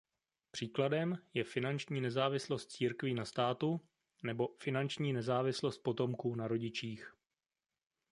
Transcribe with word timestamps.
Příkladem 0.51 1.17
je 1.33 1.43
"finanční 1.43 2.01
nezávislost 2.01 2.71
církví 2.71 3.13
na 3.13 3.25
státu" 3.25 3.81
nebo 4.23 4.47
"finanční 4.59 5.13
nezávislost 5.13 5.77
potomků 5.77 6.35
na 6.35 6.47
rodičích". 6.47 7.13